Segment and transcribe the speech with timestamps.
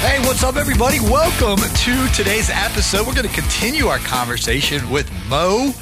[0.00, 1.00] Hey, what's up, everybody?
[1.00, 3.06] Welcome to today's episode.
[3.06, 5.72] We're going to continue our conversation with Mow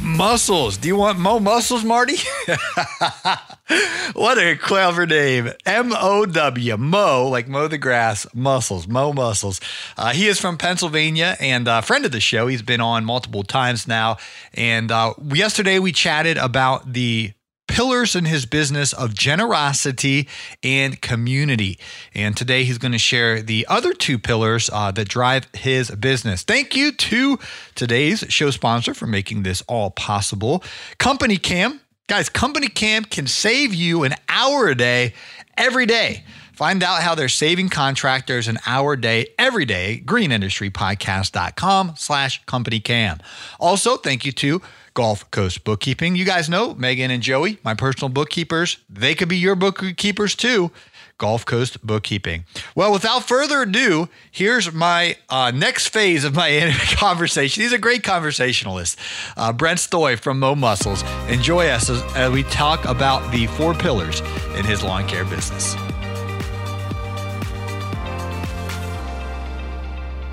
[0.00, 0.76] Muscles.
[0.76, 2.16] Do you want Mo Muscles, Marty?
[4.14, 5.50] what a clever name.
[5.66, 9.60] M O W, Mo, like mow the grass, muscles, Mow Muscles.
[9.96, 12.46] Uh, he is from Pennsylvania and a friend of the show.
[12.46, 14.18] He's been on multiple times now.
[14.54, 17.32] And uh, yesterday we chatted about the
[17.66, 20.28] pillars in his business of generosity
[20.62, 21.78] and community.
[22.14, 26.42] And today he's going to share the other two pillars uh, that drive his business.
[26.42, 27.38] Thank you to
[27.74, 30.62] today's show sponsor for making this all possible
[30.98, 31.80] Company Cam.
[32.06, 35.14] Guys, Company Cam can save you an hour a day
[35.56, 36.24] every day.
[36.54, 40.00] Find out how they're saving contractors an hour a day every day.
[40.04, 43.18] Greenindustrypodcast.com slash company cam.
[43.58, 44.62] Also, thank you to
[44.94, 46.14] Gulf Coast Bookkeeping.
[46.14, 48.78] You guys know Megan and Joey, my personal bookkeepers.
[48.88, 50.70] They could be your bookkeepers too.
[51.18, 52.44] Gulf Coast Bookkeeping.
[52.74, 57.62] Well, without further ado, here's my uh, next phase of my interview conversation.
[57.62, 58.98] He's a great conversationalist.
[59.36, 61.02] Uh, Brent Stoy from Mow Muscles.
[61.28, 64.20] Enjoy us as, as we talk about the four pillars
[64.56, 65.74] in his lawn care business.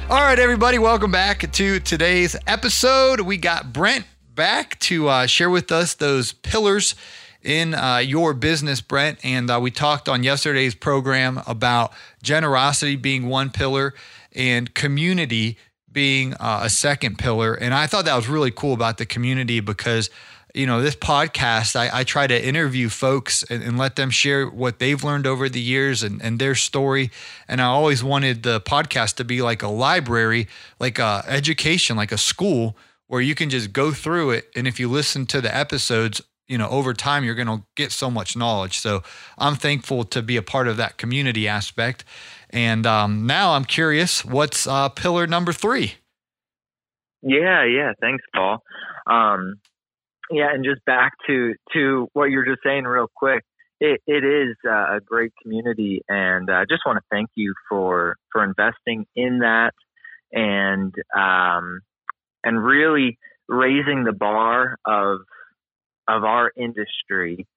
[0.09, 3.21] All right, everybody, welcome back to today's episode.
[3.21, 4.05] We got Brent
[4.41, 6.95] back to uh, share with us those pillars
[7.43, 9.19] in uh, your business, Brent.
[9.23, 13.93] And uh, we talked on yesterday's program about generosity being one pillar
[14.33, 15.59] and community
[15.91, 17.53] being uh, a second pillar.
[17.53, 20.09] And I thought that was really cool about the community because
[20.55, 24.47] you know, this podcast, I, I try to interview folks and, and, let them share
[24.47, 27.11] what they've learned over the years and, and their story.
[27.47, 32.11] And I always wanted the podcast to be like a library, like a education, like
[32.11, 32.75] a school
[33.11, 34.45] where you can just go through it.
[34.55, 37.91] And if you listen to the episodes, you know, over time, you're going to get
[37.91, 38.79] so much knowledge.
[38.79, 39.03] So
[39.37, 42.05] I'm thankful to be a part of that community aspect.
[42.51, 45.95] And um, now I'm curious, what's uh, pillar number three?
[47.21, 47.91] Yeah, yeah.
[47.99, 48.59] Thanks, Paul.
[49.05, 49.55] Um,
[50.29, 53.43] yeah, and just back to to what you're just saying, real quick.
[53.81, 58.41] It, it is a great community, and I just want to thank you for for
[58.41, 59.73] investing in that,
[60.31, 61.81] and um,
[62.43, 65.19] and really raising the bar of
[66.07, 67.47] of our industry,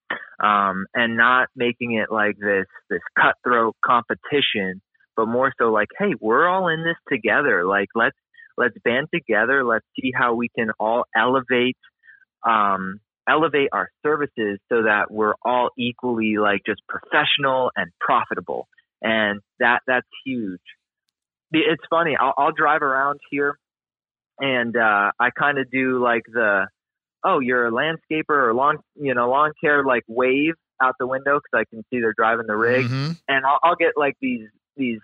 [0.42, 4.80] um, and not making it like this this cutthroat competition,
[5.16, 7.64] but more so like, hey, we're all in this together.
[7.66, 8.16] Like let's
[8.56, 9.64] let's band together.
[9.64, 11.76] Let's see how we can all elevate
[12.46, 18.68] um, elevate our services so that we're all equally like just professional and profitable.
[19.02, 20.60] And that that's huge.
[21.52, 22.16] It's funny.
[22.18, 23.58] I'll, I'll drive around here,
[24.38, 26.66] and uh, I kind of do like the
[27.24, 31.38] oh, you're a landscaper or lawn you know lawn care like wave out the window
[31.38, 33.12] because I can see they're driving the rig, mm-hmm.
[33.28, 35.00] and I'll, I'll get like these these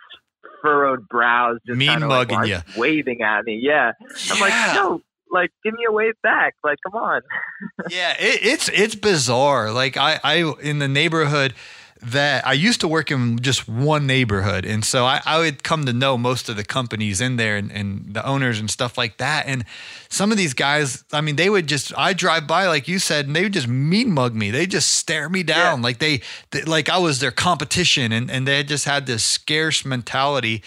[0.63, 3.61] furrowed brows just mean mugging like, you, waving at me.
[3.63, 3.93] Yeah.
[4.01, 4.35] yeah.
[4.35, 7.23] I'm like, no, like give me a wave back like come on
[7.91, 11.55] yeah it, it's it's bizarre like i i in the neighborhood
[12.03, 14.65] that I used to work in just one neighborhood.
[14.65, 17.71] And so I, I would come to know most of the companies in there and,
[17.71, 19.47] and, the owners and stuff like that.
[19.47, 19.65] And
[20.09, 23.27] some of these guys, I mean, they would just, I drive by, like you said,
[23.27, 24.51] and they would just mean mug me.
[24.51, 25.85] They just stare me down yeah.
[25.85, 28.13] like they, they, like I was their competition.
[28.13, 30.63] And, and they just had this scarce mentality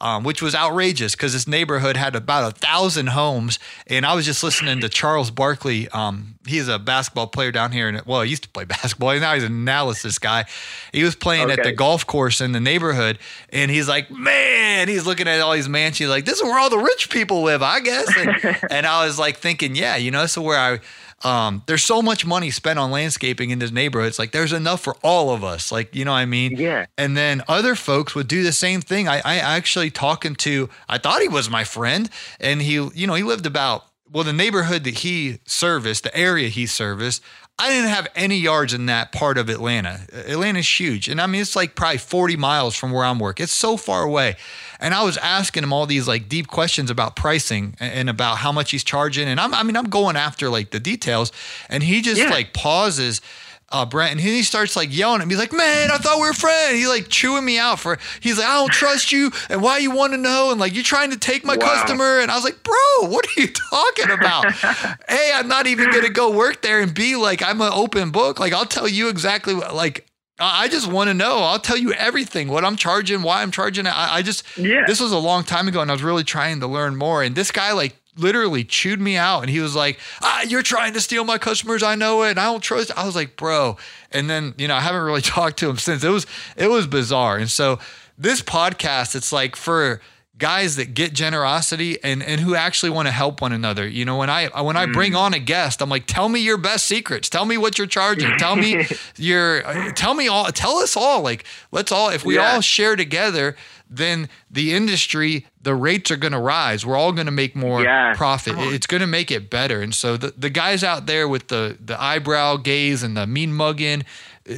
[0.00, 3.58] um, which was outrageous because this neighborhood had about a thousand homes.
[3.86, 5.88] And I was just listening to Charles Barkley.
[5.88, 9.18] Um, he's a basketball player down here, and well, he used to play basketball.
[9.18, 10.44] Now he's an analysis guy.
[10.92, 11.60] He was playing okay.
[11.60, 13.18] at the golf course in the neighborhood,
[13.50, 16.70] and he's like, man, he's looking at all these mansions, like this is where all
[16.70, 18.16] the rich people live, I guess.
[18.16, 20.80] And, and I was like thinking, yeah, you know, this is where I
[21.24, 24.08] um, there's so much money spent on landscaping in this neighborhood.
[24.08, 25.72] It's like there's enough for all of us.
[25.72, 26.56] Like, you know what I mean?
[26.56, 26.86] Yeah.
[26.96, 29.08] And then other folks would do the same thing.
[29.08, 33.14] I, I actually talking to, I thought he was my friend, and he, you know,
[33.14, 37.22] he lived about well, the neighborhood that he serviced, the area he serviced,
[37.60, 40.06] I didn't have any yards in that part of Atlanta.
[40.12, 41.08] Atlanta's huge.
[41.08, 43.42] And I mean, it's like probably 40 miles from where I'm working.
[43.42, 44.36] It's so far away.
[44.78, 48.52] And I was asking him all these like deep questions about pricing and about how
[48.52, 49.26] much he's charging.
[49.26, 51.32] And I'm, I mean, I'm going after like the details.
[51.68, 52.30] And he just yeah.
[52.30, 53.20] like pauses
[53.70, 56.32] uh, Brent, and he starts like yelling at me, like, "Man, I thought we were
[56.32, 57.98] friends." He like chewing me out for.
[58.20, 60.82] He's like, "I don't trust you, and why you want to know?" And like, you're
[60.82, 61.66] trying to take my wow.
[61.66, 64.46] customer, and I was like, "Bro, what are you talking about?"
[65.10, 68.40] a, I'm not even gonna go work there, and B, like, I'm an open book.
[68.40, 70.06] Like, I'll tell you exactly what, like.
[70.40, 71.38] I just want to know.
[71.38, 73.88] I'll tell you everything, what I'm charging, why I'm charging.
[73.88, 74.84] I, I just, yeah.
[74.86, 77.24] this was a long time ago and I was really trying to learn more.
[77.24, 80.92] And this guy like literally chewed me out and he was like, ah, you're trying
[80.94, 81.82] to steal my customers.
[81.82, 82.30] I know it.
[82.30, 82.96] And I don't trust.
[82.96, 83.76] I was like, bro.
[84.12, 86.26] And then, you know, I haven't really talked to him since it was,
[86.56, 87.36] it was bizarre.
[87.38, 87.78] And so
[88.16, 90.00] this podcast, it's like for
[90.38, 93.86] guys that get generosity and, and who actually want to help one another.
[93.86, 95.18] You know, when I, when I bring mm.
[95.18, 97.28] on a guest, I'm like, tell me your best secrets.
[97.28, 98.36] Tell me what you're charging.
[98.38, 98.86] Tell me
[99.16, 99.62] your,
[99.94, 102.54] tell me all, tell us all, like, let's all, if we yeah.
[102.54, 103.56] all share together,
[103.90, 106.84] then the industry, the rates are going to rise.
[106.84, 108.14] We're all going to make more yeah.
[108.14, 108.54] profit.
[108.56, 109.80] It's going to make it better.
[109.80, 113.52] And so the, the guys out there with the, the eyebrow gaze and the mean
[113.52, 114.04] mugging,
[114.48, 114.54] uh,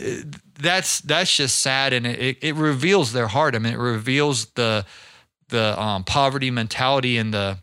[0.58, 3.54] that's that's just sad, and it, it reveals their heart.
[3.54, 4.84] I mean, it reveals the
[5.48, 7.58] the um, poverty mentality and the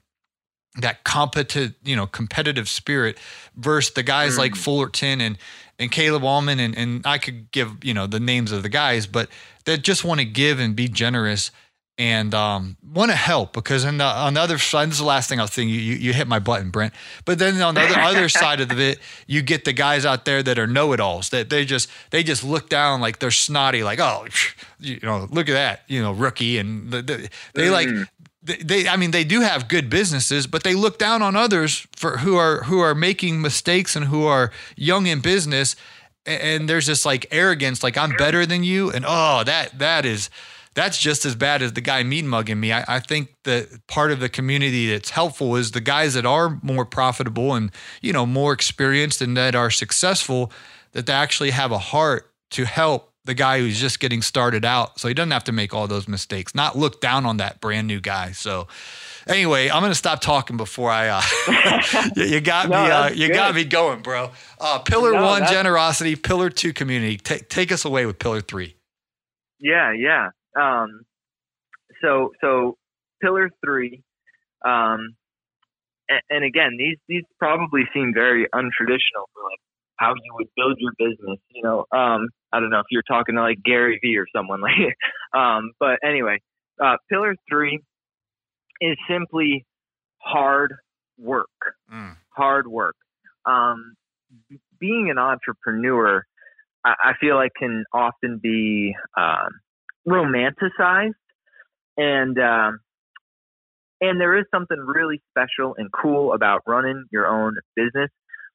[0.79, 3.17] that competent, you know, competitive spirit
[3.55, 4.39] versus the guys mm.
[4.39, 5.37] like Fullerton and
[5.79, 9.07] and Caleb Allman and and I could give you know the names of the guys,
[9.07, 9.29] but
[9.65, 11.51] that just want to give and be generous
[11.99, 15.05] and um, want to help because on the, on the other side, this is the
[15.05, 15.73] last thing I was thinking.
[15.73, 16.93] You, you hit my button, Brent.
[17.25, 20.43] But then on the other, other side of it, you get the guys out there
[20.43, 24.27] that are know-it-alls that they just they just look down like they're snotty, like oh,
[24.79, 27.71] you know, look at that, you know, rookie, and the, the, they mm.
[27.71, 27.87] like
[28.47, 32.17] they, I mean, they do have good businesses, but they look down on others for
[32.17, 35.75] who are who are making mistakes and who are young in business
[36.27, 40.29] and there's this like arrogance, like I'm better than you, and oh, that that is
[40.73, 42.71] that's just as bad as the guy mean mugging me.
[42.71, 46.59] I, I, think that part of the community that's helpful is the guys that are
[46.61, 47.71] more profitable and
[48.01, 50.51] you know more experienced and that are successful,
[50.91, 54.99] that they actually have a heart to help the guy who's just getting started out,
[54.99, 56.55] so he doesn't have to make all those mistakes.
[56.55, 58.31] Not look down on that brand new guy.
[58.31, 58.67] So
[59.27, 61.09] Anyway, I'm gonna stop talking before I.
[61.09, 62.89] Uh, you, got no, me.
[62.89, 63.35] Uh, you good.
[63.35, 64.31] got me going, bro.
[64.59, 66.15] Uh, pillar no, one, generosity.
[66.15, 67.17] Pillar two, community.
[67.17, 68.75] Take take us away with pillar three.
[69.59, 70.29] Yeah, yeah.
[70.59, 71.01] Um,
[72.01, 72.77] so so
[73.21, 74.03] pillar three.
[74.63, 75.15] Um,
[76.09, 79.59] and, and again, these these probably seem very untraditional for like
[79.97, 81.39] how you would build your business.
[81.49, 84.61] You know, um, I don't know if you're talking to like Gary Vee or someone
[84.61, 84.95] like.
[85.33, 86.39] um, but anyway,
[86.83, 87.79] uh, pillar three
[88.81, 89.65] is simply
[90.19, 90.73] hard
[91.17, 91.47] work.
[91.91, 92.15] Mm.
[92.29, 92.95] Hard work.
[93.45, 93.95] Um,
[94.79, 96.23] being an entrepreneur,
[96.85, 99.49] I, I, feel like can often be um,
[100.07, 101.13] romanticized,
[101.95, 102.79] and um,
[104.01, 108.09] and there is something really special and cool about running your own business,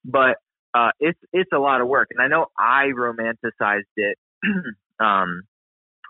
[0.05, 0.37] but
[0.75, 4.19] uh, it's it's a lot of work, and I know I romanticized it
[5.01, 5.43] um,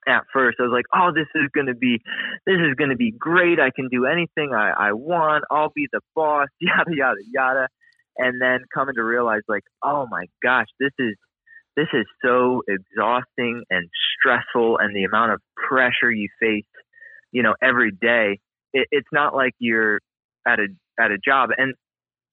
[0.07, 0.59] at first.
[0.59, 2.01] I was like, oh, this is going to be,
[2.47, 3.61] this is to be great.
[3.61, 5.45] I can do anything I, I want.
[5.51, 7.69] I'll be the boss, yada, yada, yada.
[8.17, 11.17] And then coming to realize like, oh my gosh, this is,
[11.77, 13.89] this is so exhausting and
[14.19, 16.65] stressful and the amount of pressure you face,
[17.31, 18.39] you know, every day.
[18.75, 20.01] It, it's not like you're
[20.47, 20.67] at a,
[21.01, 21.75] at a job and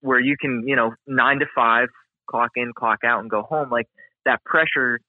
[0.01, 1.87] where you can, you know, nine to five,
[2.29, 3.69] clock in, clock out and go home.
[3.69, 3.87] Like
[4.25, 4.99] that pressure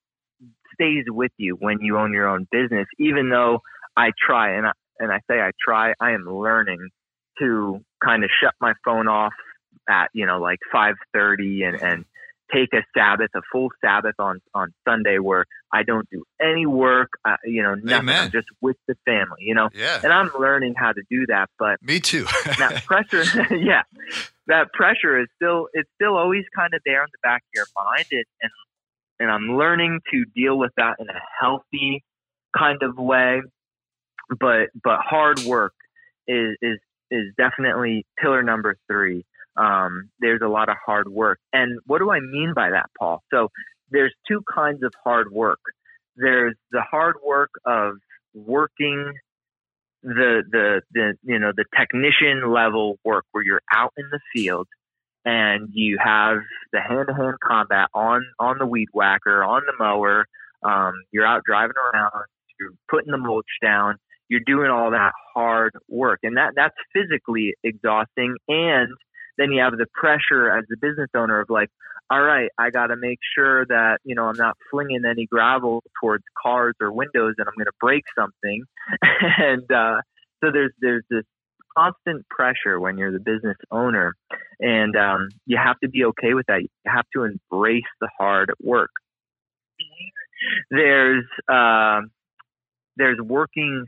[0.75, 2.87] stays with you when you own your own business.
[2.99, 3.61] Even though
[3.97, 6.89] I try, and I, and I say I try, I am learning
[7.39, 9.33] to kind of shut my phone off
[9.89, 12.05] at you know like five thirty and and
[12.53, 17.11] take a Sabbath, a full Sabbath on on Sunday where I don't do any work,
[17.25, 18.09] uh, you know, nothing.
[18.09, 18.25] Amen.
[18.25, 19.69] I'm just with the family, you know.
[19.75, 20.01] Yeah.
[20.03, 22.25] And I'm learning how to do that, but me too.
[22.59, 23.83] that pressure, yeah,
[24.47, 27.67] that pressure is still it's still always kind of there in the back of your
[27.77, 28.51] mind, and, and
[29.21, 32.03] and I'm learning to deal with that in a healthy
[32.57, 33.43] kind of way.
[34.29, 35.75] But but hard work
[36.27, 36.79] is is
[37.11, 39.25] is definitely pillar number three.
[39.57, 43.23] Um, there's a lot of hard work, and what do I mean by that, Paul?
[43.33, 43.49] So
[43.91, 45.61] there's two kinds of hard work.
[46.17, 47.95] There's the hard work of
[48.35, 49.13] working
[50.03, 54.67] the the the you know the technician level work where you're out in the field
[55.25, 56.39] and you have
[56.73, 60.27] the hand-to-hand combat on on the weed whacker, on the mower.
[60.63, 62.25] Um, you're out driving around.
[62.59, 63.97] You're putting the mulch down.
[64.29, 68.37] You're doing all that hard work, and that that's physically exhausting.
[68.49, 68.89] And
[69.41, 71.71] then you have the pressure as the business owner of like,
[72.11, 75.83] all right, I got to make sure that you know I'm not flinging any gravel
[76.01, 78.65] towards cars or windows, and I'm going to break something.
[79.39, 80.03] and uh,
[80.43, 81.25] so there's there's this
[81.77, 84.15] constant pressure when you're the business owner,
[84.59, 86.61] and um, you have to be okay with that.
[86.61, 88.91] You have to embrace the hard work.
[90.71, 92.01] there's uh,
[92.97, 93.87] there's working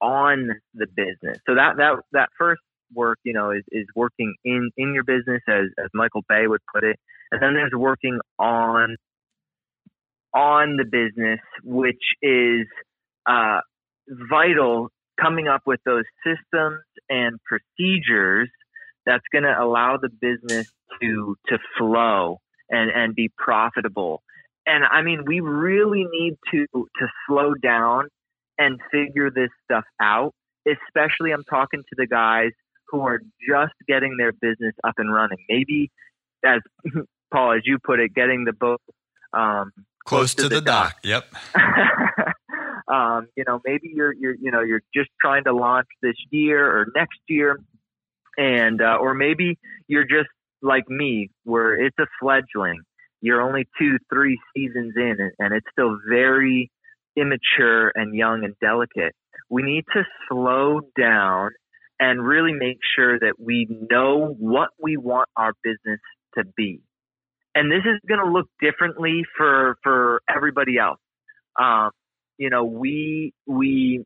[0.00, 1.38] on the business.
[1.46, 2.60] So that that that first
[2.94, 6.62] work, you know, is, is working in in your business, as as Michael Bay would
[6.72, 6.98] put it,
[7.30, 8.96] and then there's working on
[10.34, 12.66] on the business, which is
[13.26, 13.60] uh,
[14.08, 14.88] vital.
[15.20, 18.48] Coming up with those systems and procedures
[19.04, 20.68] that's going to allow the business
[21.00, 22.38] to to flow
[22.70, 24.22] and and be profitable.
[24.66, 28.08] And I mean, we really need to to slow down
[28.58, 30.34] and figure this stuff out.
[30.66, 32.52] Especially, I'm talking to the guys
[32.90, 35.38] who are just getting their business up and running.
[35.48, 35.90] Maybe,
[36.44, 36.60] as
[37.32, 38.80] Paul, as you put it, getting the boat
[39.32, 39.72] um,
[40.04, 41.02] close, close, to, to the, the, dock.
[41.02, 41.24] dock.
[41.54, 42.34] Yep.
[42.88, 46.64] um, you know, maybe you're you're you know you're just trying to launch this year
[46.64, 47.58] or next year,
[48.36, 50.28] and uh, or maybe you're just
[50.62, 52.80] like me, where it's a fledgling.
[53.20, 56.70] You're only two, three seasons in, and it's still very
[57.16, 59.14] immature and young and delicate.
[59.50, 61.50] We need to slow down
[62.00, 66.00] and really make sure that we know what we want our business
[66.36, 66.80] to be.
[67.54, 71.00] And this is going to look differently for for everybody else.
[71.58, 71.90] Um,
[72.36, 74.04] you know, we we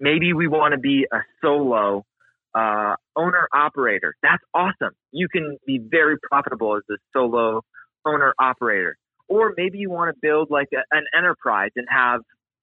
[0.00, 2.04] maybe we want to be a solo
[2.54, 4.14] uh, owner operator.
[4.22, 4.94] That's awesome.
[5.12, 7.62] You can be very profitable as a solo
[8.04, 8.96] owner operator.
[9.28, 12.20] Or maybe you want to build like a, an enterprise and have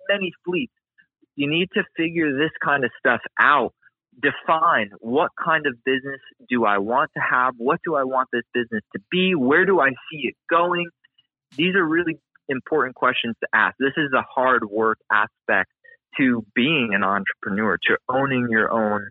[0.10, 0.74] many fleets.
[1.36, 3.74] You need to figure this kind of stuff out.
[4.22, 7.54] Define what kind of business do I want to have?
[7.58, 9.36] What do I want this business to be?
[9.36, 10.88] Where do I see it going?
[11.56, 13.76] These are really important questions to ask.
[13.80, 15.70] This is a hard work aspect
[16.18, 19.10] to being an entrepreneur, to owning your own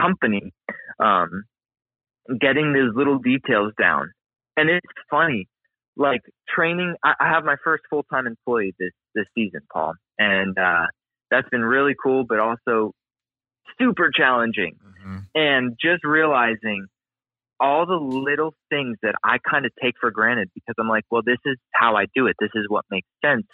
[0.00, 0.52] company,
[0.98, 1.44] um,
[2.40, 4.10] getting those little details down.
[4.56, 5.46] And it's funny,
[5.96, 6.94] like training.
[7.04, 10.86] I, I have my first full time employee this this season, Paul, and uh,
[11.30, 12.92] that's been really cool, but also
[13.80, 14.76] super challenging.
[14.82, 15.18] Mm-hmm.
[15.34, 16.86] And just realizing
[17.60, 21.22] all the little things that I kind of take for granted because I'm like, well,
[21.24, 22.36] this is how I do it.
[22.38, 23.46] This is what makes sense.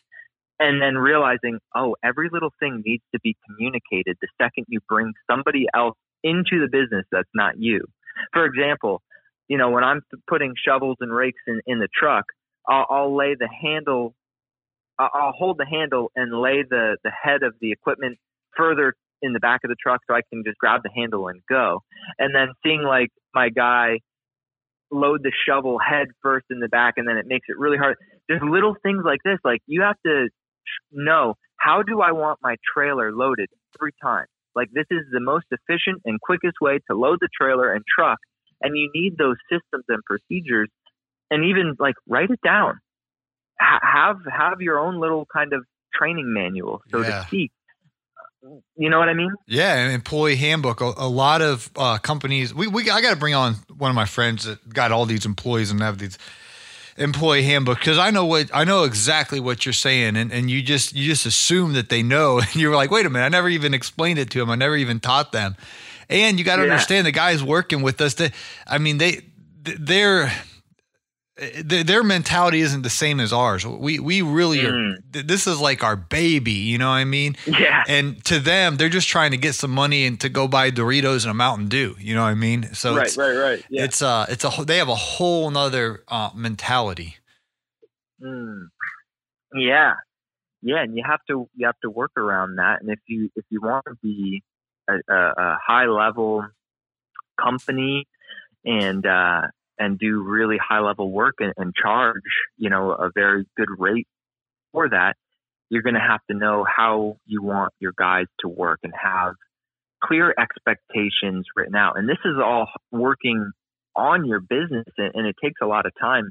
[0.61, 5.13] And then realizing, oh, every little thing needs to be communicated the second you bring
[5.31, 7.85] somebody else into the business that's not you.
[8.33, 9.03] For example,
[9.49, 12.25] you know, when I'm putting shovels and rakes in, in the truck,
[12.69, 14.15] I'll, I'll lay the handle,
[14.99, 18.19] I'll hold the handle and lay the, the head of the equipment
[18.57, 21.41] further in the back of the truck so I can just grab the handle and
[21.49, 21.83] go.
[22.19, 24.01] And then seeing like my guy
[24.91, 27.97] load the shovel head first in the back and then it makes it really hard.
[28.29, 29.39] There's little things like this.
[29.45, 30.29] Like you have to
[30.93, 34.27] know how do I want my trailer loaded every time?
[34.55, 38.19] Like this is the most efficient and quickest way to load the trailer and truck.
[38.63, 40.69] And you need those systems and procedures
[41.31, 42.79] and even like write it down.
[43.61, 47.21] H- have, have your own little kind of training manual, so yeah.
[47.21, 47.53] to speak.
[48.77, 49.31] You know what I mean?
[49.47, 50.81] Yeah, an employee handbook.
[50.81, 52.53] A, a lot of uh, companies.
[52.53, 55.25] We, we I got to bring on one of my friends that got all these
[55.25, 56.19] employees and have these
[56.97, 60.63] employee handbook because I know what I know exactly what you're saying, and, and you
[60.63, 63.49] just you just assume that they know, and you're like, wait a minute, I never
[63.49, 65.57] even explained it to them, I never even taught them,
[66.09, 66.73] and you got to yeah.
[66.73, 68.15] understand the guys working with us.
[68.15, 68.33] That
[68.67, 69.23] I mean, they
[69.63, 70.33] they're
[71.37, 73.67] their mentality isn't the same as ours.
[73.67, 74.95] We we really mm.
[74.95, 75.23] are.
[75.23, 77.37] This is like our baby, you know what I mean?
[77.47, 77.83] Yeah.
[77.89, 81.23] And to them, they're just trying to get some money and to go buy Doritos
[81.23, 81.97] and a Mountain Dew.
[81.99, 82.73] You know what I mean?
[82.75, 83.65] So right, right, right.
[83.69, 83.85] Yeah.
[83.85, 87.17] It's uh, it's a they have a whole nother uh, mentality.
[88.23, 88.69] Mm.
[89.55, 89.95] Yeah,
[90.63, 92.81] yeah, and you have to you have to work around that.
[92.81, 94.43] And if you if you want to be
[94.89, 96.47] a, a, a high level
[97.41, 98.07] company
[98.65, 99.43] and uh,
[99.79, 102.23] and do really high level work and, and charge,
[102.57, 104.07] you know, a very good rate
[104.73, 105.15] for that,
[105.71, 109.35] you're going to have to know how you want your guys to work and have
[110.03, 111.99] clear expectations written out.
[111.99, 113.51] And this is all working
[113.97, 116.31] on your business and, and it takes a lot of time.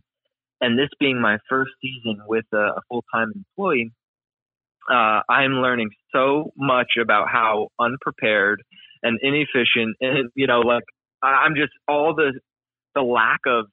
[0.61, 3.91] And this being my first season with a, a full time employee,
[4.89, 8.61] uh, I'm learning so much about how unprepared
[9.01, 10.83] and inefficient and, you know, like
[11.21, 12.39] I'm just all the
[12.95, 13.65] the lack of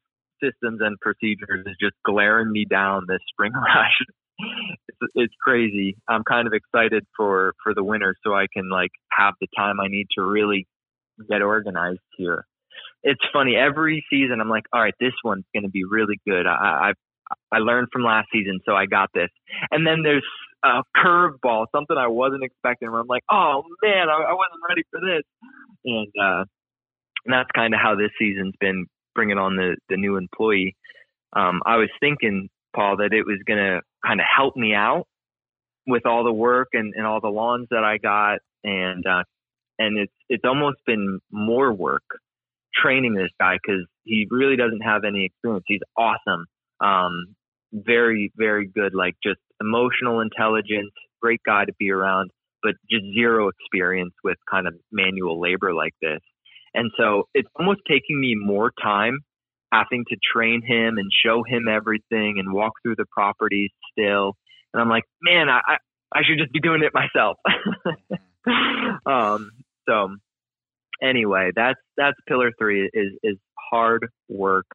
[0.43, 3.97] systems and procedures is just glaring me down this spring rush.
[4.89, 5.97] it's, it's crazy.
[6.09, 9.81] I'm kind of excited for for the winter so I can like have the time
[9.81, 10.67] I need to really
[11.29, 12.47] get organized here.
[13.03, 16.47] It's funny every season I'm like, all right, this one's going to be really good.
[16.47, 16.93] I, I
[17.53, 19.29] I learned from last season, so I got this.
[19.71, 20.27] And then there's
[20.65, 22.91] a curveball, something I wasn't expecting.
[22.91, 25.23] Where I'm like, oh man, I, I wasn't ready for this.
[25.85, 26.45] And uh,
[27.25, 30.77] and that's kind of how this season's been bringing on the the new employee,
[31.35, 35.07] um, I was thinking, Paul, that it was going to kind of help me out
[35.87, 39.25] with all the work and, and all the lawns that I got, and uh,
[39.79, 42.05] and it's it's almost been more work
[42.75, 45.65] training this guy because he really doesn't have any experience.
[45.67, 46.47] He's awesome,
[46.81, 47.35] um,
[47.73, 52.31] very very good, like just emotional intelligence, great guy to be around,
[52.63, 56.21] but just zero experience with kind of manual labor like this.
[56.75, 59.19] And so it's almost taking me more time
[59.73, 64.35] having to train him and show him everything and walk through the properties still.
[64.73, 65.77] And I'm like, man, I,
[66.13, 67.37] I should just be doing it myself.
[69.07, 69.51] um,
[69.89, 70.17] so
[71.03, 73.37] anyway, that's, that's pillar three is, is
[73.71, 74.67] hard work.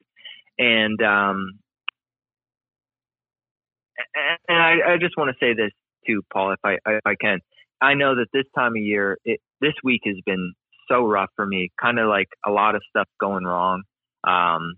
[0.57, 1.59] And, um,
[4.47, 5.71] and I, I just want to say this
[6.07, 7.39] too, Paul, if I, if I can,
[7.81, 10.53] I know that this time of year, it, this week has been
[10.89, 13.83] so rough for me, kind of like a lot of stuff going wrong.
[14.25, 14.75] Um,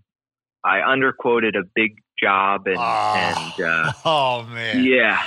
[0.64, 5.22] I underquoted a big job and, oh, and uh, oh man, yeah,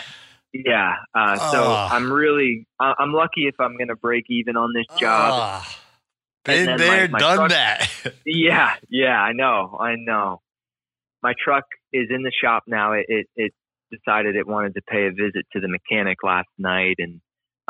[0.53, 0.95] yeah.
[1.15, 1.51] Uh, oh.
[1.51, 5.63] So I'm really, I'm lucky if I'm going to break even on this job.
[5.63, 5.77] Oh.
[6.43, 7.89] Been there, my, my done truck, that.
[8.25, 9.21] yeah, yeah.
[9.21, 10.41] I know, I know.
[11.21, 12.93] My truck is in the shop now.
[12.93, 13.53] It, it, it
[13.91, 17.21] decided it wanted to pay a visit to the mechanic last night, and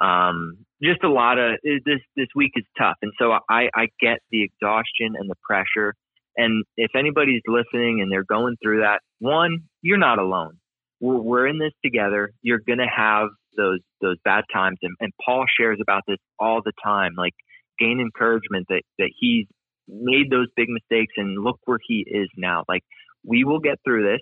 [0.04, 2.00] um, just a lot of this.
[2.16, 5.94] This week is tough, and so I, I get the exhaustion and the pressure
[6.38, 10.58] and if anybody's listening and they're going through that, one, you're not alone.
[11.00, 12.32] We're, we're in this together.
[12.42, 16.72] You're to have those those bad times, and, and Paul shares about this all the
[16.84, 17.14] time.
[17.18, 17.34] Like
[17.80, 19.46] gain encouragement that that he's
[19.88, 22.64] made those big mistakes, and look where he is now.
[22.70, 22.84] Like
[23.26, 24.22] we will get through this,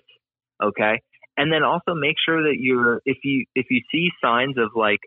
[0.62, 1.00] okay?
[1.36, 5.00] And then also make sure that you're if you if you see signs of like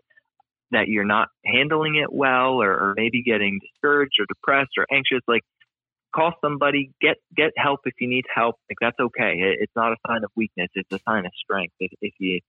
[0.74, 5.20] that you're not handling it well or, or maybe getting discouraged or depressed or anxious
[5.26, 5.42] like
[6.14, 8.56] call somebody, get get help if you need help.
[8.70, 9.56] Like that's okay.
[9.58, 10.68] It's not a sign of weakness.
[10.74, 11.74] It's a sign of strength.
[11.80, 12.40] If, if you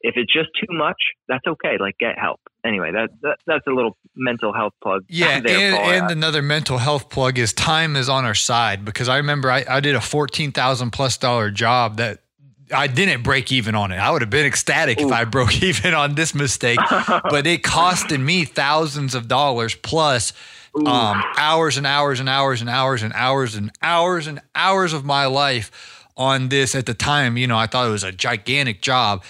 [0.00, 1.76] if it's just too much, that's okay.
[1.80, 2.40] Like get help.
[2.64, 5.04] Anyway, that, that that's a little mental health plug.
[5.08, 9.08] Yeah, there, and, and another mental health plug is time is on our side because
[9.08, 12.20] I remember I, I did a fourteen thousand plus dollar job that
[12.72, 13.96] I didn't break even on it.
[13.96, 15.06] I would have been ecstatic Ooh.
[15.06, 20.32] if I broke even on this mistake, but it costed me thousands of dollars plus
[20.74, 25.04] um, hours and hours and hours and hours and hours and hours and hours of
[25.04, 27.36] my life on this at the time.
[27.36, 29.24] You know, I thought it was a gigantic job.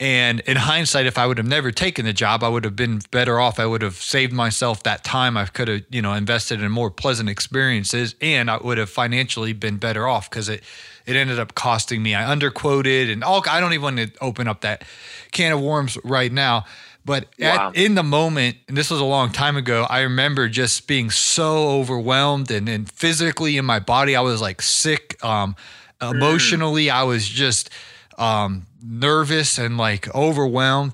[0.00, 3.00] And in hindsight, if I would have never taken the job, I would have been
[3.12, 3.60] better off.
[3.60, 5.36] I would have saved myself that time.
[5.36, 9.52] I could have, you know, invested in more pleasant experiences, and I would have financially
[9.52, 10.64] been better off because it
[11.06, 12.14] it ended up costing me.
[12.14, 13.42] I underquoted, and all.
[13.48, 14.84] I don't even want to open up that
[15.30, 16.64] can of worms right now.
[17.04, 17.68] But wow.
[17.68, 21.10] at, in the moment, and this was a long time ago, I remember just being
[21.10, 25.22] so overwhelmed and, and physically in my body, I was like sick.
[25.24, 25.56] Um,
[26.00, 26.14] mm.
[26.14, 27.70] emotionally, I was just
[28.18, 30.92] um, nervous and like overwhelmed.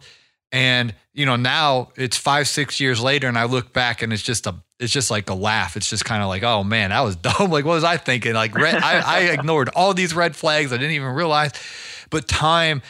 [0.51, 4.23] And you know, now it's five, six years later, and I look back and it's
[4.23, 5.77] just a, it's just like a laugh.
[5.77, 7.51] It's just kind of like, oh man, that was dumb.
[7.51, 8.35] Like, what was I thinking?
[8.35, 10.73] Like, red, I, I ignored all these red flags.
[10.73, 11.51] I didn't even realize.
[12.11, 12.83] But time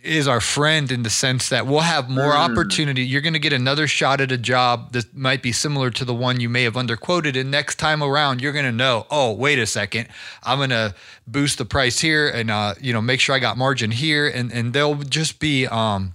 [0.00, 2.50] is our friend in the sense that we'll have more mm.
[2.50, 3.04] opportunity.
[3.04, 6.14] You're going to get another shot at a job that might be similar to the
[6.14, 7.38] one you may have underquoted.
[7.38, 10.08] And next time around, you're going to know, oh, wait a second,
[10.44, 10.94] I'm going to
[11.26, 14.28] boost the price here and, uh, you know, make sure I got margin here.
[14.28, 16.14] And, and there'll just be, um,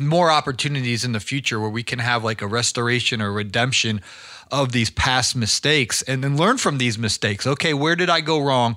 [0.00, 4.00] more opportunities in the future where we can have like a restoration or redemption
[4.50, 7.46] of these past mistakes and then learn from these mistakes.
[7.46, 8.76] Okay, where did I go wrong?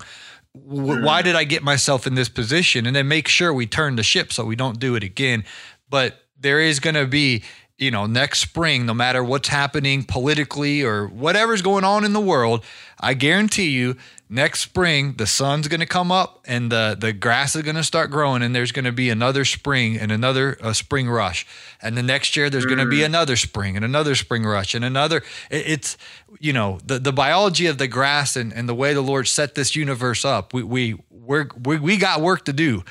[0.52, 2.86] why did I get myself in this position?
[2.86, 5.44] And then make sure we turn the ship so we don't do it again.
[5.88, 7.44] But there is going to be,
[7.78, 12.20] you know, next spring, no matter what's happening politically or whatever's going on in the
[12.20, 12.64] world,
[12.98, 13.96] I guarantee you
[14.30, 17.84] next spring the sun's going to come up and the the grass is going to
[17.84, 21.44] start growing and there's going to be another spring and another uh, spring rush.
[21.82, 22.76] And the next year there's mm.
[22.76, 25.18] going to be another spring and another spring rush and another
[25.50, 25.98] it, it's
[26.38, 29.54] you know the the biology of the grass and, and the way the lord set
[29.54, 32.82] this universe up we we we're, we we got work to do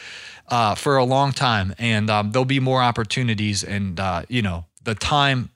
[0.50, 1.74] uh, for a long time.
[1.78, 5.50] And um, there'll be more opportunities and uh, you know the time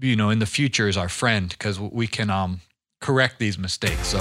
[0.00, 2.60] you know in the future is our friend because we can um
[3.00, 4.08] correct these mistakes.
[4.08, 4.18] So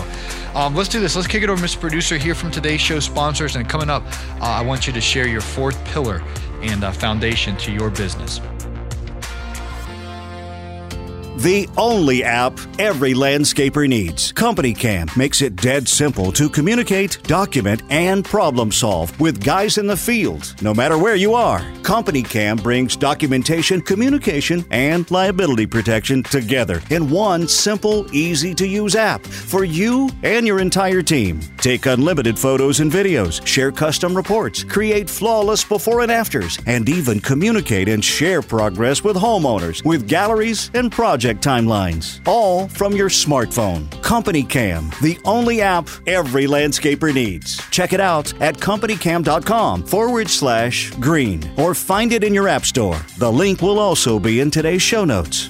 [0.56, 1.16] um, let's do this.
[1.16, 1.80] Let's kick it over, Mr.
[1.80, 3.58] Producer, here from today's show sponsors.
[3.58, 4.04] And coming up,
[4.42, 6.24] uh, I want you to share your fourth pillar
[6.62, 8.40] and uh, foundation to your business.
[11.38, 14.32] The only app every landscaper needs.
[14.32, 19.88] Company Cam makes it dead simple to communicate, document, and problem solve with guys in
[19.88, 21.66] the field, no matter where you are.
[21.84, 28.96] Company Cam brings documentation, communication, and liability protection together in one simple, easy to use
[28.96, 31.40] app for you and your entire team.
[31.58, 37.20] Take unlimited photos and videos, share custom reports, create flawless before and afters, and even
[37.20, 40.92] communicate and share progress with homeowners with galleries and
[41.26, 42.20] project timelines.
[42.28, 43.90] All from your smartphone.
[44.04, 47.58] Company Cam, the only app every landscaper needs.
[47.72, 53.00] Check it out at companycam.com forward slash green or find it in your app store.
[53.18, 55.50] The link will also be in today's show notes.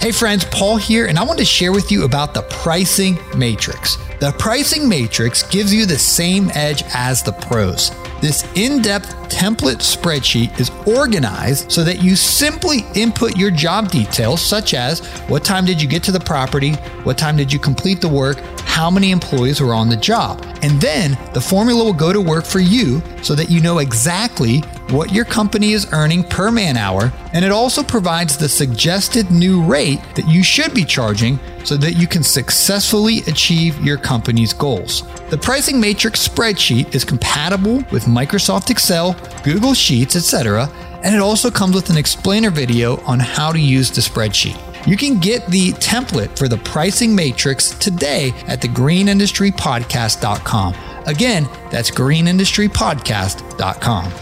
[0.00, 3.96] Hey friends, Paul here, and I want to share with you about the pricing matrix.
[4.18, 7.92] The pricing matrix gives you the same edge as the pros.
[8.20, 14.42] This in depth template spreadsheet is organized so that you simply input your job details,
[14.42, 16.72] such as what time did you get to the property,
[17.04, 18.38] what time did you complete the work,
[18.80, 20.44] how many employees were on the job.
[20.62, 24.58] And then the formula will go to work for you so that you know exactly
[24.90, 27.12] what your company is earning per man hour.
[27.32, 31.94] And it also provides the suggested new rate that you should be charging so that
[31.94, 35.02] you can successfully achieve your company's goals.
[35.30, 40.70] The pricing matrix spreadsheet is compatible with Microsoft Excel, Google Sheets, etc.,
[41.02, 44.58] and it also comes with an explainer video on how to use the spreadsheet.
[44.86, 50.74] You can get the template for the pricing matrix today at thegreenindustrypodcast.com.
[51.06, 54.12] Again, that's greenindustrypodcast.com.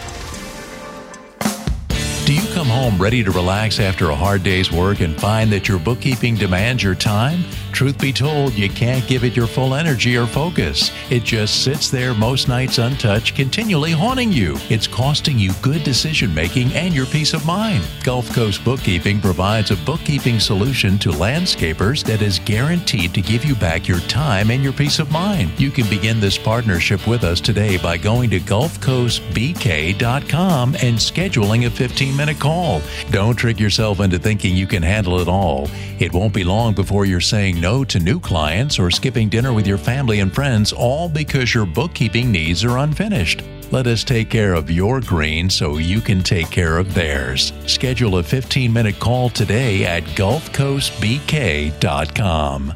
[2.27, 5.67] Do you come home ready to relax after a hard day's work and find that
[5.67, 7.43] your bookkeeping demands your time?
[7.79, 10.91] Truth be told, you can't give it your full energy or focus.
[11.11, 14.57] It just sits there most nights untouched, continually haunting you.
[14.69, 17.85] It's costing you good decision making and your peace of mind.
[18.03, 23.55] Gulf Coast Bookkeeping provides a bookkeeping solution to landscapers that is guaranteed to give you
[23.55, 25.53] back your time and your peace of mind.
[25.57, 31.71] You can begin this partnership with us today by going to GulfCoastBK.com and scheduling a
[31.71, 32.83] 15 minute call.
[33.13, 35.71] Don't trick yourself into thinking you can handle it all.
[36.01, 39.67] It won't be long before you're saying no to new clients or skipping dinner with
[39.67, 43.43] your family and friends, all because your bookkeeping needs are unfinished.
[43.71, 47.53] Let us take care of your green so you can take care of theirs.
[47.67, 52.75] Schedule a 15 minute call today at GulfCoastBK.com.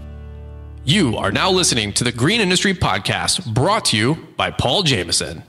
[0.84, 5.44] You are now listening to the Green Industry Podcast brought to you by Paul Jameson.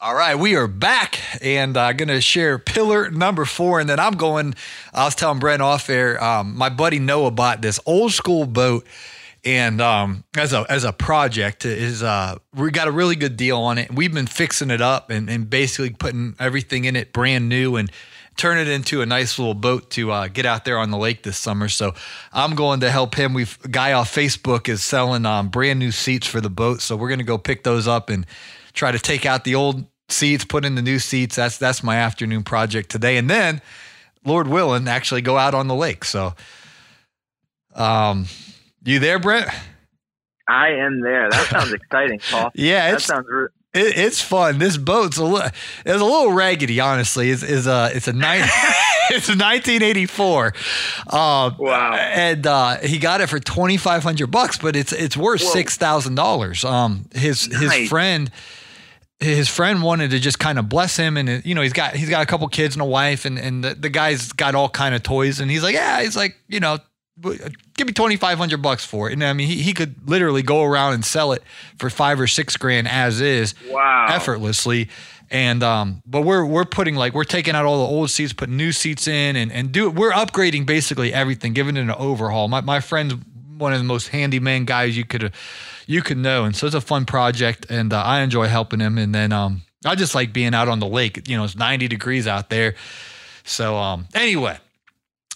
[0.00, 3.80] All right, we are back and I'm uh, going to share pillar number four.
[3.80, 4.54] And then I'm going,
[4.94, 8.86] I was telling Brent off air, um, my buddy Noah bought this old school boat.
[9.44, 13.58] And um, as a as a project, is uh, we got a really good deal
[13.58, 13.92] on it.
[13.92, 17.90] We've been fixing it up and, and basically putting everything in it brand new and
[18.36, 21.24] turn it into a nice little boat to uh, get out there on the lake
[21.24, 21.68] this summer.
[21.68, 21.94] So
[22.32, 23.34] I'm going to help him.
[23.34, 26.94] We've a guy off Facebook is selling um, brand new seats for the boat, so
[26.94, 28.24] we're going to go pick those up and
[28.78, 31.36] try to take out the old seats, put in the new seats.
[31.36, 33.60] That's that's my afternoon project today, and then
[34.24, 36.04] Lord willing, actually go out on the lake.
[36.04, 36.34] So,
[37.74, 38.26] um,
[38.84, 39.48] you there, Brent?
[40.48, 41.28] I am there.
[41.28, 42.50] That sounds exciting, Paul.
[42.54, 43.26] yeah, that sounds.
[43.28, 44.58] Re- it, it's fun.
[44.58, 45.50] This boat's a little,
[45.84, 47.30] it's a little raggedy, honestly.
[47.30, 48.40] It's, it's a, it's a nine,
[49.10, 50.54] it's a 1984.
[51.06, 51.94] Uh, wow.
[51.94, 56.64] And uh, he got it for 2,500 bucks, but it's, it's worth $6,000.
[56.68, 57.74] Um, his, nice.
[57.74, 58.30] his friend,
[59.20, 62.08] his friend wanted to just kind of bless him and you know he's got he's
[62.08, 64.94] got a couple kids and a wife and and the, the guy's got all kind
[64.94, 66.78] of toys and he's like yeah he's like you know
[67.20, 69.14] give me 2500 bucks for it.
[69.14, 71.42] And i mean he, he could literally go around and sell it
[71.78, 74.06] for five or six grand as is wow.
[74.08, 74.88] effortlessly.
[75.30, 78.56] And um but we're we're putting like we're taking out all the old seats putting
[78.56, 82.46] new seats in and and do we're upgrading basically everything giving it an overhaul.
[82.48, 83.14] My, my friend's
[83.58, 85.32] one of the most handyman guys you could
[85.88, 86.44] you can know.
[86.44, 88.98] And so it's a fun project, and uh, I enjoy helping him.
[88.98, 91.28] And then um, I just like being out on the lake.
[91.28, 92.76] You know, it's 90 degrees out there.
[93.42, 94.58] So um, anyway,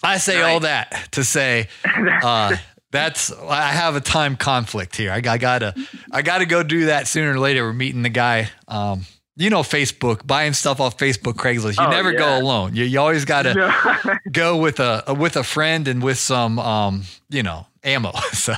[0.02, 0.52] I say nice.
[0.52, 1.68] all that to say
[2.22, 2.56] uh,
[2.90, 5.10] that's I have a time conflict here.
[5.10, 5.74] I, I, gotta
[6.12, 7.64] I gotta go do that sooner or later.
[7.64, 8.50] We're meeting the guy.
[8.68, 11.78] Um, you know Facebook, buying stuff off Facebook, Craigslist.
[11.78, 12.18] You oh, never yeah.
[12.18, 12.74] go alone.
[12.74, 17.04] You, you always got to go with a, with a friend and with some um,
[17.30, 18.12] you know ammo.
[18.32, 18.54] So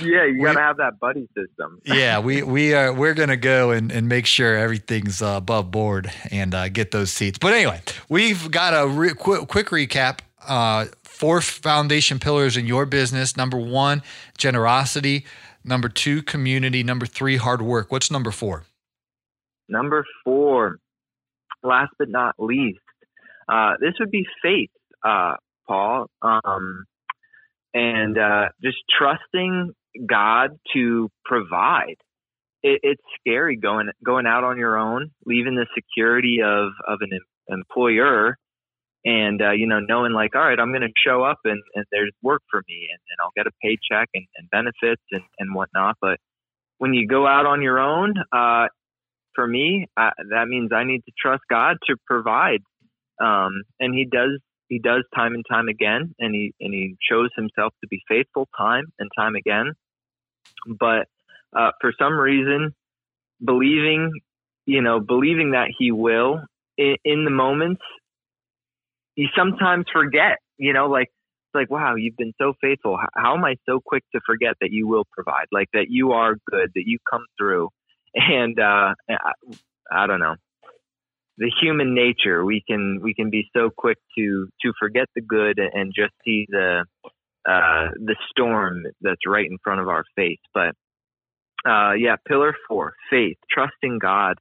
[0.00, 1.80] yeah, you got to have that buddy system.
[1.84, 6.12] yeah, we we are we're gonna go and, and make sure everything's uh, above board
[6.30, 7.38] and uh, get those seats.
[7.38, 10.20] But anyway, we've got a re- quick, quick recap.
[10.46, 13.36] Uh, four foundation pillars in your business.
[13.36, 14.02] Number one,
[14.38, 15.24] generosity.
[15.64, 16.84] Number two, community.
[16.84, 17.90] Number three, hard work.
[17.90, 18.64] What's number four?
[19.68, 20.78] Number four,
[21.62, 22.78] last but not least,
[23.48, 24.70] Uh, this would be faith,
[25.04, 26.84] uh, Paul, um,
[27.74, 29.72] and uh, just trusting
[30.06, 31.96] God to provide.
[32.62, 37.10] It, it's scary going going out on your own, leaving the security of of an
[37.12, 38.38] em- employer,
[39.04, 41.84] and uh, you know knowing like, all right, I'm going to show up and, and
[41.92, 45.54] there's work for me, and, and I'll get a paycheck and, and benefits and, and
[45.54, 45.96] whatnot.
[46.00, 46.18] But
[46.78, 48.68] when you go out on your own, uh,
[49.34, 52.60] for me, uh, that means I need to trust God to provide,
[53.20, 54.40] um, and He does.
[54.68, 58.48] He does time and time again, and he and he shows himself to be faithful
[58.56, 59.72] time and time again.
[60.66, 61.06] But
[61.54, 62.74] uh, for some reason,
[63.44, 64.10] believing,
[64.66, 66.40] you know, believing that he will
[66.78, 67.82] in, in the moments,
[69.16, 70.38] you sometimes forget.
[70.56, 72.98] You know, like it's like wow, you've been so faithful.
[73.14, 75.46] How am I so quick to forget that you will provide?
[75.52, 77.68] Like that you are good, that you come through,
[78.14, 79.32] and uh, I,
[79.90, 80.36] I don't know.
[81.36, 85.58] The human nature we can we can be so quick to to forget the good
[85.58, 86.84] and just see the
[87.46, 90.38] uh, the storm that's right in front of our face.
[90.52, 90.74] But
[91.66, 94.36] uh, yeah pillar four faith trusting god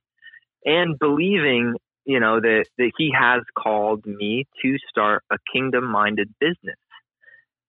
[0.66, 6.34] and believing you know that that he has called me to start a kingdom minded
[6.40, 6.78] business.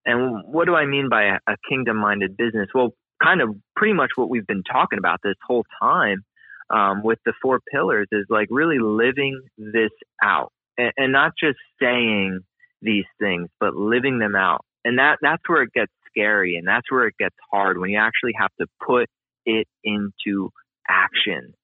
[0.07, 2.69] And what do i mean by a, a kingdom minded business?
[2.75, 6.25] Well kind of pretty much what we've been talking about this whole time
[6.71, 9.91] um, with the four pillars is like really living this
[10.23, 12.41] out and, and not just saying
[12.83, 14.65] these things, but living them out.
[14.85, 17.99] And that that's where it gets scary and that's where it gets hard when you
[17.99, 19.09] actually have to put
[19.47, 20.51] it into
[20.89, 21.55] action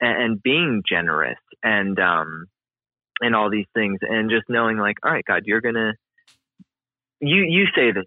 [0.00, 2.46] and, and being generous and um
[3.20, 5.94] and all these things and just knowing like all right god you're gonna
[7.20, 8.04] you you say this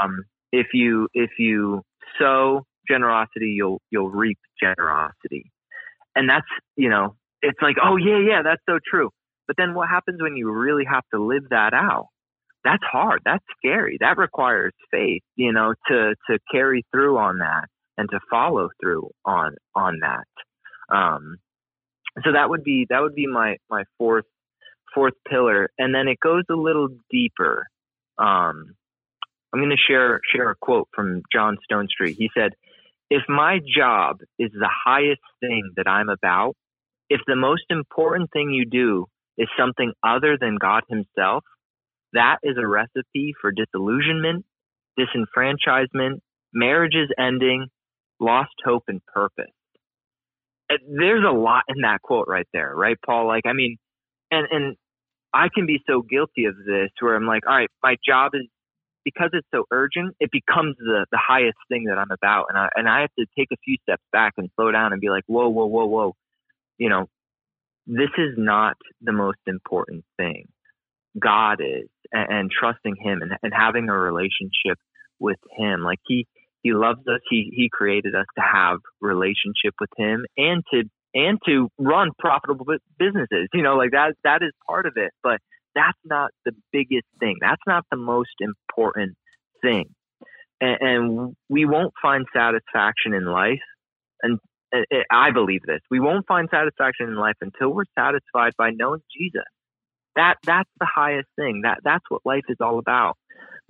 [0.00, 1.82] um if you if you
[2.18, 5.50] sow generosity you'll you'll reap generosity
[6.18, 9.10] and that's, you know, it's like, oh, yeah, yeah, that's so true.
[9.46, 12.08] But then what happens when you really have to live that out?
[12.64, 13.22] That's hard.
[13.24, 13.98] That's scary.
[14.00, 17.66] That requires faith, you know, to, to carry through on that
[17.96, 20.94] and to follow through on, on that.
[20.94, 21.36] Um,
[22.24, 24.24] so that would be, that would be my, my fourth,
[24.92, 25.70] fourth pillar.
[25.78, 27.68] And then it goes a little deeper.
[28.18, 28.74] Um,
[29.52, 32.16] I'm going to share, share a quote from John Stonestreet.
[32.16, 32.52] He said,
[33.10, 36.54] if my job is the highest thing that I'm about,
[37.08, 39.06] if the most important thing you do
[39.38, 41.44] is something other than God Himself,
[42.12, 44.44] that is a recipe for disillusionment,
[44.98, 46.20] disenfranchisement,
[46.52, 47.68] marriages ending,
[48.20, 49.52] lost hope and purpose.
[50.68, 53.26] There's a lot in that quote right there, right, Paul?
[53.26, 53.78] Like, I mean,
[54.30, 54.76] and, and
[55.32, 58.46] I can be so guilty of this where I'm like, all right, my job is
[59.04, 62.46] because it's so urgent, it becomes the, the highest thing that I'm about.
[62.48, 65.00] And I, and I have to take a few steps back and slow down and
[65.00, 66.14] be like, whoa, whoa, whoa, whoa.
[66.78, 67.06] You know,
[67.86, 70.48] this is not the most important thing.
[71.18, 74.78] God is, and, and trusting Him and, and having a relationship
[75.18, 75.82] with Him.
[75.82, 76.26] Like He,
[76.62, 77.20] He loves us.
[77.30, 80.82] He, He created us to have relationship with Him and to,
[81.14, 82.66] and to run profitable
[82.98, 83.48] businesses.
[83.54, 85.12] You know, like that, that is part of it.
[85.22, 85.40] But
[85.78, 87.36] that's not the biggest thing.
[87.40, 89.16] That's not the most important
[89.62, 89.84] thing.
[90.60, 93.62] And, and we won't find satisfaction in life.
[94.22, 94.40] And
[95.10, 95.80] I believe this.
[95.90, 99.46] We won't find satisfaction in life until we're satisfied by knowing Jesus.
[100.16, 101.60] That that's the highest thing.
[101.62, 103.16] That that's what life is all about.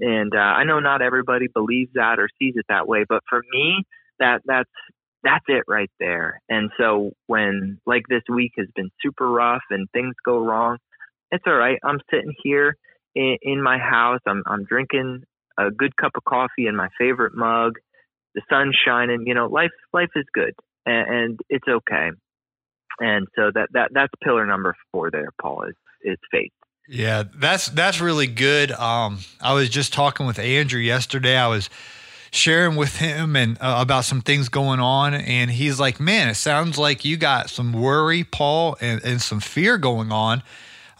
[0.00, 3.42] And uh, I know not everybody believes that or sees it that way, but for
[3.52, 3.84] me,
[4.18, 4.70] that that's
[5.22, 6.40] that's it right there.
[6.48, 10.78] And so when like this week has been super rough and things go wrong,
[11.30, 11.78] it's all right.
[11.84, 12.76] I'm sitting here
[13.14, 14.20] in, in my house.
[14.26, 15.24] I'm I'm drinking
[15.58, 17.78] a good cup of coffee in my favorite mug.
[18.34, 19.24] The sun's shining.
[19.26, 20.54] You know, life life is good,
[20.86, 22.10] and, and it's okay.
[23.00, 25.64] And so that that that's pillar number four there, Paul.
[25.64, 26.52] Is is faith.
[26.88, 28.72] Yeah, that's that's really good.
[28.72, 31.36] Um, I was just talking with Andrew yesterday.
[31.36, 31.68] I was
[32.30, 36.36] sharing with him and uh, about some things going on, and he's like, "Man, it
[36.36, 40.42] sounds like you got some worry, Paul, and, and some fear going on."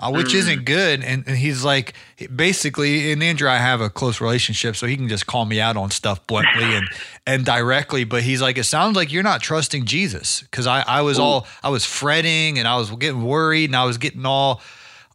[0.01, 0.35] Uh, which mm.
[0.35, 1.03] isn't good.
[1.03, 1.95] And, and, he's like,
[2.35, 5.77] basically, and Andrew, I have a close relationship, so he can just call me out
[5.77, 6.89] on stuff bluntly and
[7.27, 8.05] and directly.
[8.05, 11.23] But he's like, it sounds like you're not trusting Jesus because I I was Ooh.
[11.23, 14.61] all I was fretting and I was getting worried and I was getting all.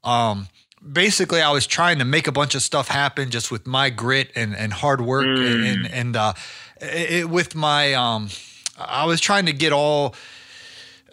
[0.04, 0.48] Um,
[0.92, 4.32] basically I was trying to make a bunch of stuff happen just with my grit
[4.36, 5.52] and, and hard work mm.
[5.52, 6.34] and and, and uh,
[6.82, 8.30] it, with my um,
[8.78, 10.16] I was trying to get all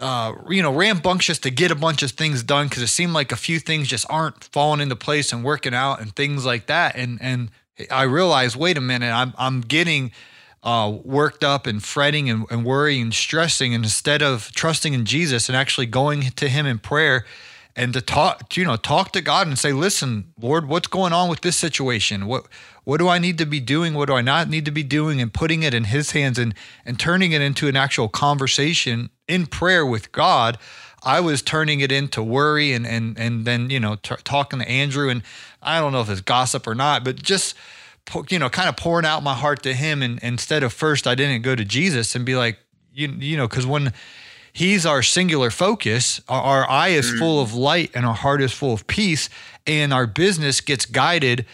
[0.00, 3.32] uh, you know, rambunctious to get a bunch of things done because it seemed like
[3.32, 6.96] a few things just aren't falling into place and working out and things like that.
[6.96, 7.50] And and
[7.90, 10.12] I realized, wait a minute, I'm I'm getting
[10.62, 15.04] uh, worked up and fretting and, and worrying and stressing, and instead of trusting in
[15.04, 17.24] Jesus and actually going to Him in prayer
[17.76, 21.28] and to talk, you know, talk to God and say, "Listen, Lord, what's going on
[21.28, 22.26] with this situation?
[22.26, 22.46] What
[22.84, 23.94] what do I need to be doing?
[23.94, 26.54] What do I not need to be doing?" And putting it in His hands and
[26.84, 30.58] and turning it into an actual conversation in prayer with God.
[31.02, 34.68] I was turning it into worry and and and then you know t- talking to
[34.68, 35.22] Andrew and
[35.62, 37.54] I don't know if it's gossip or not, but just
[38.28, 41.14] you know kind of pouring out my heart to him and instead of first I
[41.14, 42.58] didn't go to Jesus and be like
[42.92, 43.92] you you know because when
[44.52, 46.20] he's our singular focus.
[46.28, 47.18] Our, our eye is mm.
[47.18, 49.28] full of light and our heart is full of peace.
[49.66, 51.46] And our business gets guided.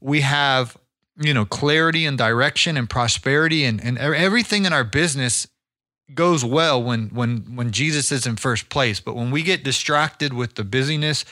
[0.00, 0.76] We have
[1.16, 3.64] you know clarity and direction and prosperity.
[3.64, 5.46] And, and everything in our business
[6.14, 9.00] goes well when when when Jesus is in first place.
[9.00, 11.24] But when we get distracted with the busyness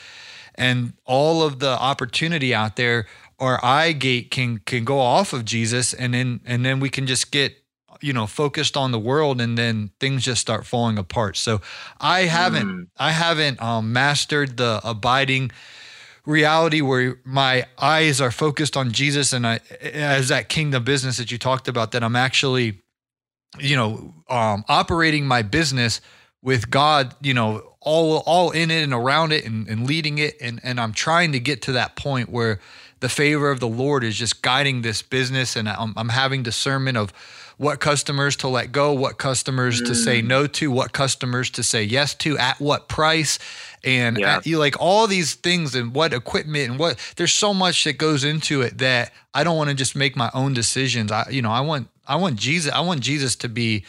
[0.55, 3.05] and all of the opportunity out there,
[3.39, 7.07] our eye gate can can go off of Jesus, and then and then we can
[7.07, 7.60] just get
[8.01, 11.61] you know focused on the world and then things just start falling apart so
[11.99, 12.87] i haven't mm.
[12.97, 15.51] i haven't um, mastered the abiding
[16.25, 21.31] reality where my eyes are focused on jesus and i as that kingdom business that
[21.31, 22.81] you talked about that i'm actually
[23.59, 26.01] you know, um, operating my business
[26.41, 30.35] with God, you know, all all in it and around it and, and leading it.
[30.41, 32.59] And and I'm trying to get to that point where
[32.99, 36.97] the favor of the Lord is just guiding this business and I'm, I'm having discernment
[36.97, 37.11] of
[37.61, 39.85] what customers to let go, what customers mm.
[39.85, 40.25] to say mm.
[40.25, 43.37] no to, what customers to say yes to, at what price,
[43.83, 44.37] and yeah.
[44.37, 47.99] at, you like all these things and what equipment and what there's so much that
[47.99, 51.11] goes into it that I don't want to just make my own decisions.
[51.11, 52.73] I you know I want I want Jesus.
[52.73, 53.85] I want Jesus to be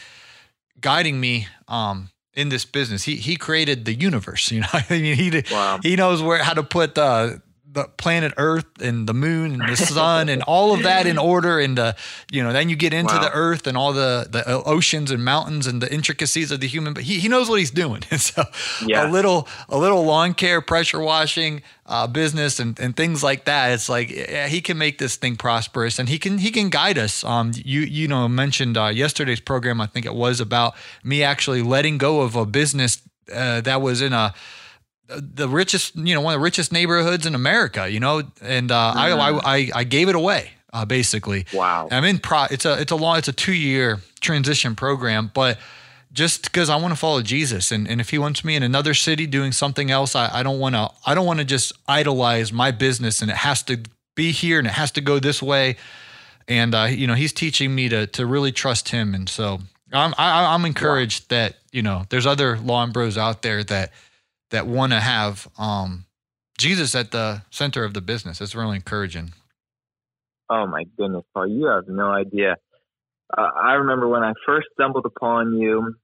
[0.79, 3.01] guiding me um, in this business.
[3.01, 4.51] He he created the universe.
[4.51, 5.79] You know, I mean, he wow.
[5.81, 7.37] he knows where how to put uh,
[7.73, 11.59] the planet Earth and the moon and the sun and all of that in order.
[11.59, 11.95] And the,
[12.31, 13.21] you know, then you get into wow.
[13.21, 16.93] the Earth and all the the oceans and mountains and the intricacies of the human.
[16.93, 18.03] But he he knows what he's doing.
[18.13, 18.43] And so
[18.85, 19.09] yeah.
[19.09, 23.71] a little a little lawn care, pressure washing uh, business and and things like that.
[23.71, 26.99] It's like yeah, he can make this thing prosperous and he can he can guide
[26.99, 27.23] us.
[27.23, 29.81] Um, you you know mentioned uh, yesterday's program.
[29.81, 33.01] I think it was about me actually letting go of a business
[33.33, 34.33] uh, that was in a
[35.07, 38.93] the richest, you know, one of the richest neighborhoods in America, you know, and uh,
[38.95, 39.45] mm-hmm.
[39.45, 41.45] I, I, I gave it away uh, basically.
[41.53, 41.87] Wow.
[41.91, 42.45] I'm in pro.
[42.45, 45.59] It's a it's a long it's a two year transition program, but
[46.11, 48.93] just because I want to follow Jesus, and, and if He wants me in another
[48.93, 52.51] city doing something else, I, I don't want to I don't want to just idolize
[52.51, 53.79] my business, and it has to
[54.15, 55.77] be here, and it has to go this way.
[56.47, 59.59] And uh, you know, He's teaching me to to really trust Him, and so
[59.91, 61.37] I'm I, am i am encouraged wow.
[61.37, 63.91] that you know there's other lawn bros out there that
[64.53, 66.05] that want to have um,
[66.57, 68.39] Jesus at the center of the business.
[68.39, 69.33] It's really encouraging.
[70.49, 72.55] Oh my goodness, Paul, you have no idea.
[73.35, 75.95] Uh, I remember when I first stumbled upon you,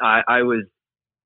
[0.00, 0.64] I, I was,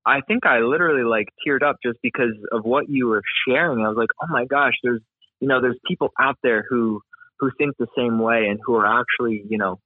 [0.05, 3.85] I think I literally like teared up just because of what you were sharing.
[3.85, 5.00] I was like, oh my gosh, there's,
[5.38, 7.00] you know, there's people out there who,
[7.38, 9.78] who think the same way and who are actually, you know,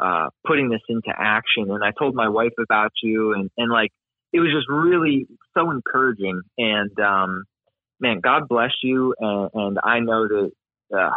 [0.00, 1.70] uh, putting this into action.
[1.70, 3.92] And I told my wife about you and, and like,
[4.32, 5.26] it was just really
[5.60, 6.42] so encouraging.
[6.58, 7.44] And um,
[8.00, 9.14] man, God bless you.
[9.18, 10.50] And, and I know that
[10.96, 11.16] uh,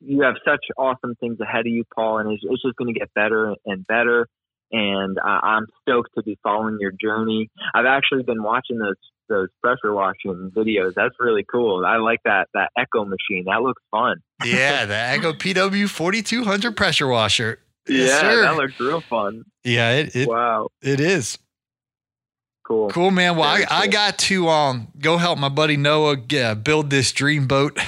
[0.00, 2.98] you have such awesome things ahead of you, Paul, and it's, it's just going to
[2.98, 4.28] get better and better.
[4.72, 7.48] And uh, I'm stoked to be following your journey.
[7.74, 8.96] I've actually been watching those
[9.28, 10.94] those pressure washing videos.
[10.94, 11.84] That's really cool.
[11.84, 13.44] I like that that Echo machine.
[13.46, 14.16] That looks fun.
[14.44, 17.60] yeah, the Echo PW 4200 pressure washer.
[17.88, 18.42] Yes, yeah, sir.
[18.42, 19.44] that looks real fun.
[19.62, 21.38] Yeah, it, it wow, it is.
[22.66, 22.90] Cool.
[22.90, 23.36] Cool, man.
[23.36, 23.66] Well, I, cool.
[23.70, 27.78] I got to um, go help my buddy Noah build this dream boat.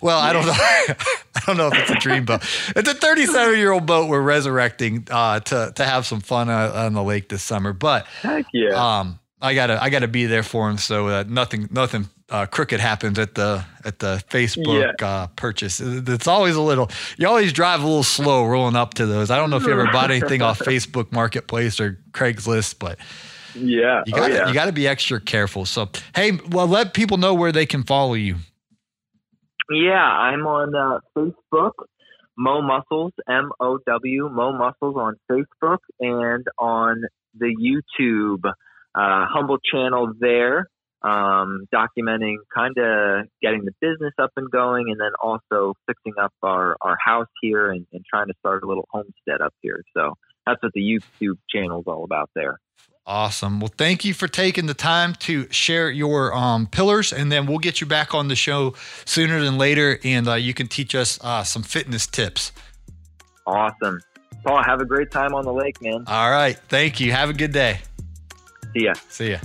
[0.00, 0.52] Well, I don't know.
[0.56, 2.42] I don't know if it's a dream boat.
[2.76, 6.72] It's a 37 year old boat we're resurrecting uh, to to have some fun uh,
[6.74, 7.72] on the lake this summer.
[7.72, 11.68] But heck yeah, um, I gotta I gotta be there for him so that nothing
[11.72, 15.06] nothing uh, crooked happens at the at the Facebook yeah.
[15.06, 15.80] uh, purchase.
[15.80, 16.88] It's always a little.
[17.16, 19.30] You always drive a little slow rolling up to those.
[19.30, 22.98] I don't know if you ever bought anything off Facebook Marketplace or Craigslist, but
[23.54, 24.48] yeah, you got oh, yeah.
[24.48, 25.64] you got to be extra careful.
[25.64, 28.36] So hey, well, let people know where they can follow you.
[29.70, 31.72] Yeah, I'm on uh, Facebook,
[32.36, 37.02] Mow Muscles, M O W, Mow Muscles on Facebook and on
[37.36, 40.68] the YouTube uh, humble channel there
[41.04, 46.32] um, documenting kind of getting the business up and going and then also fixing up
[46.42, 49.82] our, our house here and, and trying to start a little homestead up here.
[49.94, 50.14] So
[50.46, 52.58] that's what the YouTube channel is all about there.
[53.06, 53.60] Awesome.
[53.60, 57.58] Well, thank you for taking the time to share your um, pillars, and then we'll
[57.58, 58.74] get you back on the show
[59.04, 62.52] sooner than later, and uh, you can teach us uh, some fitness tips.
[63.46, 64.00] Awesome.
[64.42, 66.04] Paul, have a great time on the lake, man.
[66.06, 66.58] All right.
[66.68, 67.12] Thank you.
[67.12, 67.80] Have a good day.
[68.74, 68.94] See ya.
[69.08, 69.38] See ya.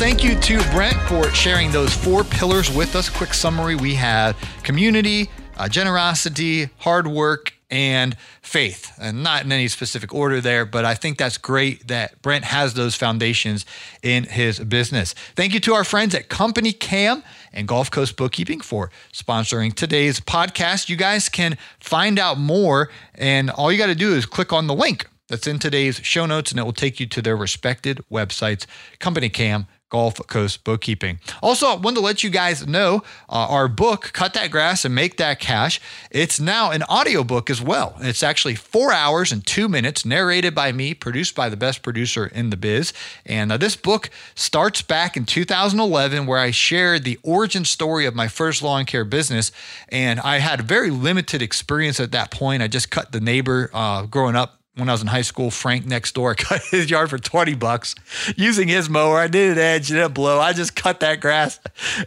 [0.00, 3.10] Thank you to Brent for sharing those four pillars with us.
[3.10, 5.28] Quick summary we had community,
[5.58, 8.96] uh, generosity, hard work, and faith.
[8.98, 12.72] And not in any specific order there, but I think that's great that Brent has
[12.72, 13.66] those foundations
[14.02, 15.14] in his business.
[15.36, 17.22] Thank you to our friends at CompanyCam
[17.52, 20.88] and Gulf Coast Bookkeeping for sponsoring today's podcast.
[20.88, 24.66] You guys can find out more, and all you got to do is click on
[24.66, 28.00] the link that's in today's show notes, and it will take you to their respected
[28.10, 28.64] websites,
[28.98, 31.18] CompanyCam Gulf Coast Bookkeeping.
[31.42, 34.94] Also, I wanted to let you guys know uh, our book, Cut That Grass and
[34.94, 35.80] Make That Cash,
[36.10, 37.96] it's now an audiobook as well.
[38.00, 42.26] It's actually four hours and two minutes, narrated by me, produced by the best producer
[42.26, 42.92] in the biz.
[43.26, 48.14] And uh, this book starts back in 2011, where I shared the origin story of
[48.14, 49.50] my first lawn care business.
[49.88, 52.62] And I had very limited experience at that point.
[52.62, 55.86] I just cut the neighbor uh, growing up when I was in high school, Frank
[55.86, 57.94] next door cut his yard for 20 bucks
[58.36, 59.18] using his mower.
[59.18, 60.38] I did an edge, didn't blow.
[60.38, 61.58] I just cut that grass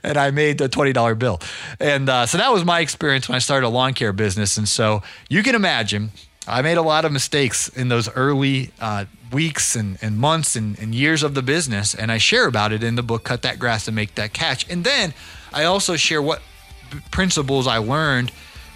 [0.04, 1.42] and I made the $20 bill.
[1.80, 4.58] And uh, so that was my experience when I started a lawn care business.
[4.58, 6.12] And so you can imagine
[6.48, 10.78] I made a lot of mistakes in those early uh, weeks and, and months and,
[10.80, 11.94] and years of the business.
[11.94, 14.70] And I share about it in the book, Cut That Grass and Make That Catch.
[14.70, 15.14] And then
[15.54, 16.42] I also share what
[17.12, 18.32] principles I learned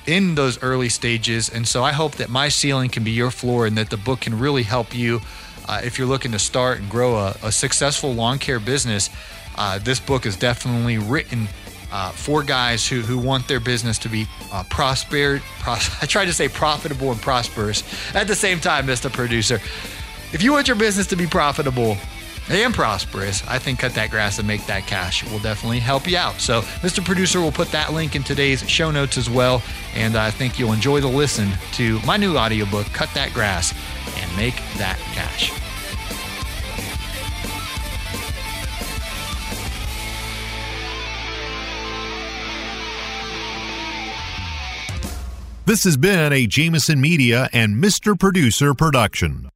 [0.08, 1.50] in those early stages.
[1.50, 4.22] And so I hope that my ceiling can be your floor and that the book
[4.22, 5.22] can really help you
[5.68, 9.10] uh, if you're looking to start and grow a, a successful lawn care business.
[9.58, 11.48] Uh, this book is definitely written
[11.92, 15.42] uh, for guys who, who want their business to be uh, prosper.
[15.60, 17.84] Pros- I tried to say profitable and prosperous
[18.16, 19.12] at the same time, Mr.
[19.12, 19.56] Producer.
[20.34, 21.98] If you want your business to be profitable,
[22.50, 26.18] and prosperous, I think cut that grass and make that cash will definitely help you
[26.18, 26.40] out.
[26.40, 27.04] So, Mr.
[27.04, 29.62] Producer will put that link in today's show notes as well.
[29.94, 33.74] And I think you'll enjoy the listen to my new audiobook, Cut That Grass
[34.18, 35.52] and Make That Cash.
[45.66, 48.18] This has been a Jameson Media and Mr.
[48.18, 49.50] Producer production.